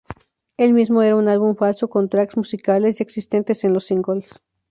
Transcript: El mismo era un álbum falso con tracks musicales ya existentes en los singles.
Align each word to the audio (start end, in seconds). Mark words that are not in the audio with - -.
El 0.57 0.73
mismo 0.73 1.03
era 1.03 1.15
un 1.15 1.27
álbum 1.27 1.55
falso 1.55 1.87
con 1.87 2.09
tracks 2.09 2.35
musicales 2.35 2.97
ya 2.97 3.03
existentes 3.03 3.63
en 3.63 3.73
los 3.75 3.85
singles. 3.85 4.41